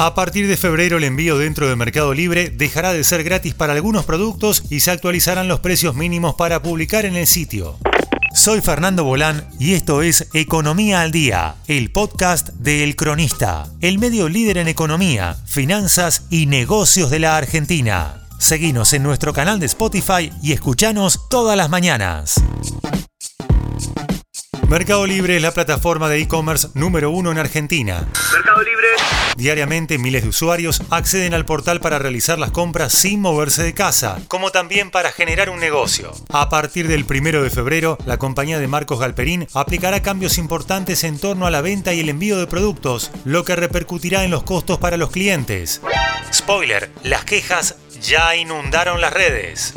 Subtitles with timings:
[0.00, 3.72] A partir de febrero el envío dentro de Mercado Libre dejará de ser gratis para
[3.72, 7.78] algunos productos y se actualizarán los precios mínimos para publicar en el sitio.
[8.32, 13.98] Soy Fernando Bolán y esto es Economía al Día, el podcast de El Cronista, el
[13.98, 18.22] medio líder en economía, finanzas y negocios de la Argentina.
[18.38, 22.40] Seguinos en nuestro canal de Spotify y escuchanos todas las mañanas.
[24.68, 28.06] Mercado Libre es la plataforma de e-commerce número uno en Argentina.
[28.34, 28.86] Mercado Libre.
[29.34, 34.20] Diariamente miles de usuarios acceden al portal para realizar las compras sin moverse de casa,
[34.28, 36.12] como también para generar un negocio.
[36.28, 41.18] A partir del primero de febrero, la compañía de Marcos Galperín aplicará cambios importantes en
[41.18, 44.76] torno a la venta y el envío de productos, lo que repercutirá en los costos
[44.76, 45.80] para los clientes.
[46.30, 49.72] Spoiler, las quejas ya inundaron las redes.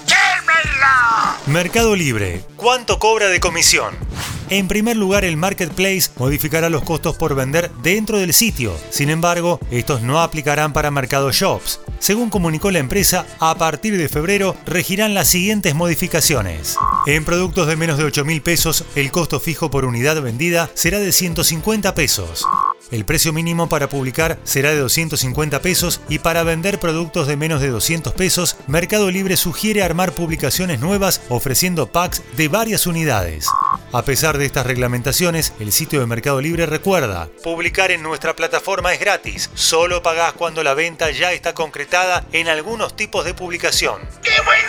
[1.45, 4.10] Mercado Libre, ¿cuánto cobra de comisión?
[4.51, 8.75] En primer lugar, el marketplace modificará los costos por vender dentro del sitio.
[8.89, 11.79] Sin embargo, estos no aplicarán para Mercado Shops.
[11.99, 16.75] Según comunicó la empresa, a partir de febrero regirán las siguientes modificaciones.
[17.05, 20.99] En productos de menos de 8 mil pesos, el costo fijo por unidad vendida será
[20.99, 22.45] de 150 pesos.
[22.91, 27.61] El precio mínimo para publicar será de 250 pesos y para vender productos de menos
[27.61, 33.47] de 200 pesos, Mercado Libre sugiere armar publicaciones nuevas ofreciendo packs de varias unidades.
[33.93, 38.93] A pesar de estas reglamentaciones, el sitio de Mercado Libre recuerda, publicar en nuestra plataforma
[38.93, 43.99] es gratis, solo pagás cuando la venta ya está concretada en algunos tipos de publicación.
[44.23, 44.61] ¡Qué buen!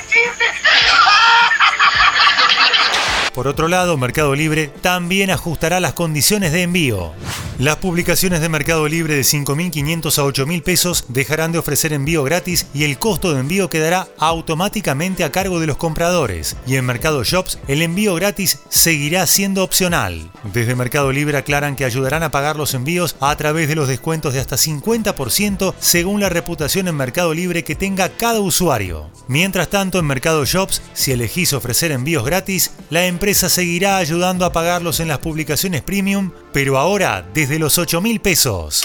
[3.32, 7.14] Por otro lado, Mercado Libre también ajustará las condiciones de envío.
[7.62, 12.66] Las publicaciones de Mercado Libre de 5.500 a 8.000 pesos dejarán de ofrecer envío gratis
[12.74, 16.56] y el costo de envío quedará automáticamente a cargo de los compradores.
[16.66, 20.32] Y en Mercado Shops el envío gratis seguirá siendo opcional.
[20.52, 24.34] Desde Mercado Libre aclaran que ayudarán a pagar los envíos a través de los descuentos
[24.34, 29.08] de hasta 50% según la reputación en Mercado Libre que tenga cada usuario.
[29.28, 34.52] Mientras tanto, en Mercado Shops, si elegís ofrecer envíos gratis, la empresa seguirá ayudando a
[34.52, 38.82] pagarlos en las publicaciones premium, pero ahora desde los 8 mil pesos.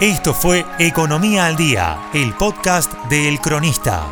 [0.00, 4.04] Esto fue Economía al Día, el podcast de El Cronista.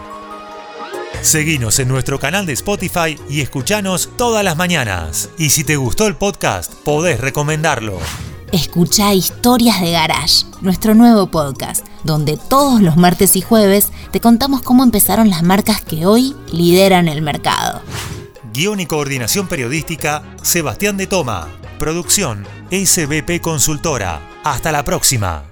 [1.22, 5.28] Seguinos en nuestro canal de Spotify y escuchanos todas las mañanas.
[5.38, 7.98] Y si te gustó el podcast, podés recomendarlo.
[8.52, 14.62] Escucha Historias de Garage, nuestro nuevo podcast, donde todos los martes y jueves te contamos
[14.62, 17.82] cómo empezaron las marcas que hoy lideran el mercado.
[18.52, 21.48] Guión y coordinación periodística, Sebastián de Toma.
[21.82, 24.20] Producción, SBP Consultora.
[24.44, 25.50] Hasta la próxima.